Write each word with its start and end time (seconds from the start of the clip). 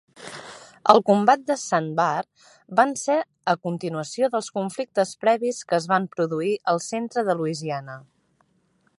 El 0.91 0.99
combat 1.07 1.41
de 1.49 1.55
Sandbar 1.63 2.15
van 2.79 2.93
ser 3.01 3.17
a 3.53 3.55
continuació 3.67 4.29
dels 4.35 4.49
conflictes 4.55 5.11
previs 5.25 5.59
que 5.73 5.79
es 5.81 5.87
van 5.93 6.07
produir 6.15 6.55
al 6.73 6.81
centre 6.87 7.25
de 7.29 7.37
Louisiana. 7.43 7.99